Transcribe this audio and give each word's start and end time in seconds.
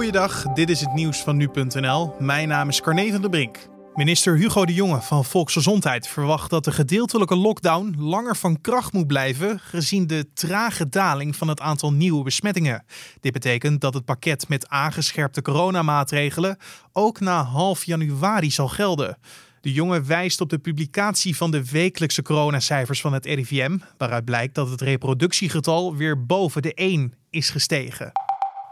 Goeiedag, 0.00 0.42
dit 0.42 0.70
is 0.70 0.80
het 0.80 0.92
nieuws 0.92 1.18
van 1.22 1.36
nu.nl. 1.36 2.14
Mijn 2.18 2.48
naam 2.48 2.68
is 2.68 2.80
Carne 2.80 3.10
van 3.10 3.20
der 3.20 3.30
Brink. 3.30 3.58
Minister 3.94 4.36
Hugo 4.36 4.64
de 4.64 4.74
Jonge 4.74 5.00
van 5.00 5.24
Volksgezondheid 5.24 6.08
verwacht 6.08 6.50
dat 6.50 6.64
de 6.64 6.72
gedeeltelijke 6.72 7.36
lockdown 7.36 7.94
langer 7.98 8.36
van 8.36 8.60
kracht 8.60 8.92
moet 8.92 9.06
blijven, 9.06 9.58
gezien 9.58 10.06
de 10.06 10.32
trage 10.34 10.88
daling 10.88 11.36
van 11.36 11.48
het 11.48 11.60
aantal 11.60 11.92
nieuwe 11.92 12.22
besmettingen. 12.22 12.84
Dit 13.20 13.32
betekent 13.32 13.80
dat 13.80 13.94
het 13.94 14.04
pakket 14.04 14.48
met 14.48 14.68
aangescherpte 14.68 15.42
coronamaatregelen 15.42 16.56
ook 16.92 17.20
na 17.20 17.42
half 17.42 17.84
januari 17.84 18.50
zal 18.50 18.68
gelden. 18.68 19.18
De 19.60 19.72
jongen 19.72 20.06
wijst 20.06 20.40
op 20.40 20.50
de 20.50 20.58
publicatie 20.58 21.36
van 21.36 21.50
de 21.50 21.70
wekelijkse 21.70 22.22
coronacijfers 22.22 23.00
van 23.00 23.12
het 23.12 23.26
RIVM, 23.26 23.78
waaruit 23.98 24.24
blijkt 24.24 24.54
dat 24.54 24.70
het 24.70 24.80
reproductiegetal 24.80 25.96
weer 25.96 26.26
boven 26.26 26.62
de 26.62 26.74
1 26.74 27.14
is 27.30 27.50
gestegen. 27.50 28.12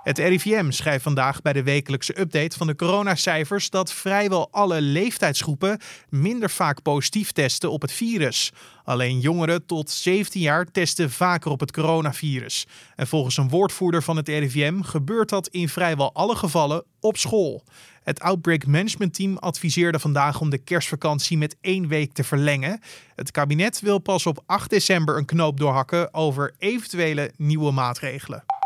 Het 0.02 0.18
RIVM 0.18 0.70
schrijft 0.70 1.02
vandaag 1.02 1.42
bij 1.42 1.52
de 1.52 1.62
wekelijkse 1.62 2.20
update 2.20 2.56
van 2.56 2.66
de 2.66 2.76
coronacijfers 2.76 3.70
dat 3.70 3.92
vrijwel 3.92 4.48
alle 4.50 4.80
leeftijdsgroepen 4.80 5.80
minder 6.08 6.50
vaak 6.50 6.82
positief 6.82 7.32
testen 7.32 7.70
op 7.70 7.82
het 7.82 7.92
virus. 7.92 8.52
Alleen 8.84 9.20
jongeren 9.20 9.66
tot 9.66 9.90
17 9.90 10.40
jaar 10.40 10.64
testen 10.64 11.10
vaker 11.10 11.50
op 11.50 11.60
het 11.60 11.72
coronavirus. 11.72 12.66
En 12.96 13.06
volgens 13.06 13.36
een 13.36 13.48
woordvoerder 13.48 14.02
van 14.02 14.16
het 14.16 14.28
RIVM 14.28 14.80
gebeurt 14.80 15.28
dat 15.28 15.48
in 15.48 15.68
vrijwel 15.68 16.14
alle 16.14 16.36
gevallen 16.36 16.84
op 17.00 17.16
school. 17.16 17.64
Het 18.02 18.20
Outbreak 18.20 18.66
Management 18.66 19.14
Team 19.14 19.36
adviseerde 19.36 19.98
vandaag 19.98 20.40
om 20.40 20.50
de 20.50 20.58
kerstvakantie 20.58 21.38
met 21.38 21.56
één 21.60 21.88
week 21.88 22.12
te 22.12 22.24
verlengen. 22.24 22.80
Het 23.14 23.30
kabinet 23.30 23.80
wil 23.80 23.98
pas 23.98 24.26
op 24.26 24.42
8 24.46 24.70
december 24.70 25.16
een 25.16 25.24
knoop 25.24 25.60
doorhakken 25.60 26.14
over 26.14 26.54
eventuele 26.58 27.32
nieuwe 27.36 27.72
maatregelen. 27.72 28.57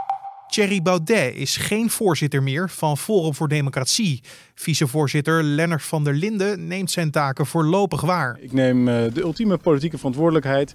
Thierry 0.53 0.83
Baudet 0.83 1.35
is 1.35 1.57
geen 1.57 1.91
voorzitter 1.91 2.43
meer 2.43 2.71
van 2.71 2.99
Forum 2.99 3.35
voor 3.35 3.49
Democratie. 3.49 4.23
Vicevoorzitter 4.55 5.43
Lennart 5.43 5.83
van 5.83 6.05
der 6.05 6.15
Linden 6.15 6.67
neemt 6.67 6.91
zijn 6.91 7.11
taken 7.11 7.47
voorlopig 7.47 8.01
waar. 8.01 8.39
Ik 8.41 8.53
neem 8.53 8.89
eh, 8.89 8.95
de 9.15 9.21
ultieme 9.21 9.57
politieke 9.57 9.97
verantwoordelijkheid 9.97 10.75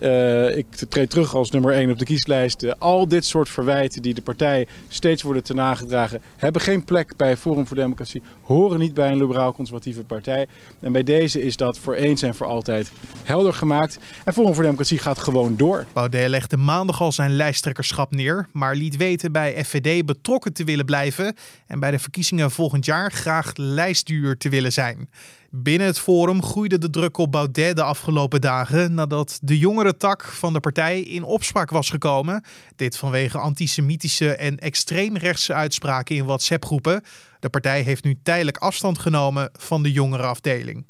uh, 0.00 0.56
ik 0.56 0.66
treed 0.88 1.10
terug 1.10 1.34
als 1.34 1.50
nummer 1.50 1.72
1 1.72 1.90
op 1.90 1.98
de 1.98 2.04
kieslijst. 2.04 2.62
Uh, 2.62 2.72
al 2.78 3.08
dit 3.08 3.24
soort 3.24 3.48
verwijten 3.48 4.02
die 4.02 4.14
de 4.14 4.22
partij 4.22 4.66
steeds 4.88 5.22
worden 5.22 5.42
ten 5.42 5.56
nagedragen, 5.56 6.20
hebben 6.36 6.62
geen 6.62 6.84
plek 6.84 7.16
bij 7.16 7.36
Forum 7.36 7.66
voor 7.66 7.76
Democratie, 7.76 8.22
horen 8.42 8.78
niet 8.78 8.94
bij 8.94 9.10
een 9.10 9.18
liberaal-conservatieve 9.18 10.04
partij. 10.04 10.46
En 10.80 10.92
bij 10.92 11.02
deze 11.02 11.42
is 11.42 11.56
dat 11.56 11.78
voor 11.78 11.94
eens 11.94 12.22
en 12.22 12.34
voor 12.34 12.46
altijd 12.46 12.92
helder 13.22 13.52
gemaakt. 13.52 13.98
En 14.24 14.32
Forum 14.32 14.54
voor 14.54 14.62
Democratie 14.62 14.98
gaat 14.98 15.18
gewoon 15.18 15.56
door. 15.56 15.86
Baudet 15.92 16.28
legde 16.28 16.56
maandag 16.56 17.00
al 17.00 17.12
zijn 17.12 17.36
lijsttrekkerschap 17.36 18.12
neer, 18.12 18.48
maar 18.52 18.74
liet 18.74 18.96
weten 18.96 19.32
bij 19.32 19.64
FVD 19.64 20.06
betrokken 20.06 20.52
te 20.52 20.64
willen 20.64 20.84
blijven 20.84 21.36
en 21.66 21.80
bij 21.80 21.90
de 21.90 21.98
verkiezingen 21.98 22.50
volgend 22.50 22.84
jaar 22.84 23.12
graag 23.12 23.52
lijstduur 23.54 24.36
te 24.36 24.48
willen 24.48 24.72
zijn. 24.72 25.08
Binnen 25.52 25.86
het 25.86 25.98
forum 25.98 26.42
groeide 26.42 26.78
de 26.78 26.90
druk 26.90 27.18
op 27.18 27.32
Baudet 27.32 27.76
de 27.76 27.82
afgelopen 27.82 28.40
dagen 28.40 28.94
nadat 28.94 29.38
de 29.42 29.58
jongere 29.58 29.96
tak 29.96 30.24
van 30.24 30.52
de 30.52 30.60
partij 30.60 31.00
in 31.00 31.22
opspraak 31.22 31.70
was 31.70 31.90
gekomen. 31.90 32.44
Dit 32.76 32.96
vanwege 32.96 33.38
antisemitische 33.38 34.36
en 34.36 34.58
extreemrechtse 34.58 35.54
uitspraken 35.54 36.16
in 36.16 36.24
WhatsApp-groepen. 36.24 37.02
De 37.40 37.48
partij 37.48 37.82
heeft 37.82 38.04
nu 38.04 38.18
tijdelijk 38.22 38.56
afstand 38.56 38.98
genomen 38.98 39.50
van 39.52 39.82
de 39.82 39.92
jongere 39.92 40.22
afdeling. 40.22 40.84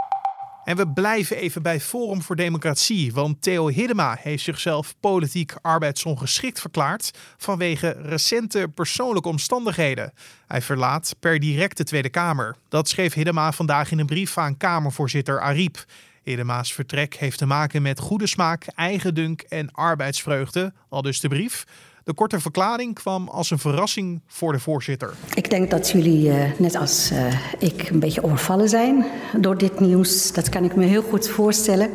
En 0.71 0.77
we 0.77 0.89
blijven 0.89 1.37
even 1.37 1.63
bij 1.63 1.81
Forum 1.81 2.23
voor 2.23 2.37
Democratie, 2.37 3.13
want 3.13 3.43
Theo 3.43 3.69
Hiddema 3.69 4.17
heeft 4.21 4.43
zichzelf 4.43 4.95
politiek 5.01 5.55
arbeidsongeschikt 5.63 6.61
verklaard 6.61 7.11
vanwege 7.37 7.97
recente 8.03 8.69
persoonlijke 8.75 9.29
omstandigheden. 9.29 10.13
Hij 10.47 10.63
verlaat 10.63 11.17
per 11.21 11.41
direct 11.41 11.77
de 11.77 11.85
Tweede 11.85 12.09
Kamer. 12.09 12.57
Dat 12.69 12.89
schreef 12.89 13.15
Hiddema 13.15 13.53
vandaag 13.53 13.91
in 13.91 13.99
een 13.99 14.07
brief 14.07 14.39
aan 14.39 14.57
Kamervoorzitter 14.57 15.41
Ariep. 15.41 15.85
Hiddema's 16.23 16.73
vertrek 16.73 17.15
heeft 17.15 17.39
te 17.39 17.47
maken 17.47 17.83
met 17.83 18.01
goede 18.01 18.27
smaak, 18.27 18.67
eigendunk 18.75 19.41
en 19.41 19.73
arbeidsvreugde, 19.73 20.73
al 20.89 21.03
dus 21.03 21.21
de 21.21 21.29
brief. 21.29 21.65
De 22.11 22.17
korte 22.17 22.41
verklaring 22.41 22.95
kwam 22.95 23.29
als 23.29 23.51
een 23.51 23.59
verrassing 23.59 24.21
voor 24.27 24.53
de 24.53 24.59
voorzitter. 24.59 25.15
Ik 25.35 25.51
denk 25.51 25.71
dat 25.71 25.91
jullie, 25.91 26.29
uh, 26.29 26.45
net 26.59 26.75
als 26.75 27.11
uh, 27.13 27.35
ik, 27.59 27.89
een 27.91 27.99
beetje 27.99 28.23
overvallen 28.23 28.69
zijn 28.69 29.07
door 29.37 29.59
dit 29.59 29.81
nieuws. 29.81 30.33
Dat 30.33 30.49
kan 30.49 30.65
ik 30.65 30.77
me 30.77 30.85
heel 30.85 31.03
goed 31.03 31.29
voorstellen. 31.29 31.91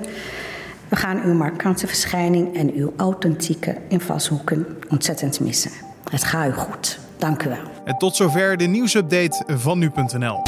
We 0.88 0.96
gaan 0.96 1.22
uw 1.24 1.34
markante 1.34 1.88
verschijning 1.88 2.56
en 2.56 2.74
uw 2.74 2.94
authentieke 2.98 3.78
invalshoeken 3.88 4.78
ontzettend 4.90 5.40
missen. 5.40 5.72
Het 6.09 6.24
gaat 6.24 6.48
u 6.48 6.54
goed. 6.54 7.00
Dank 7.18 7.44
u 7.44 7.50
wel. 7.50 7.72
En 7.86 7.98
tot 7.98 8.16
zover 8.16 8.58
de 8.58 8.66
nieuwsupdate 8.66 9.44
van 9.58 9.80
nu.nl. 9.80 10.42